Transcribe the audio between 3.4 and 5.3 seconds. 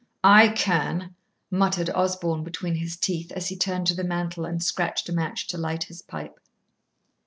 he turned to the mantel and scratched a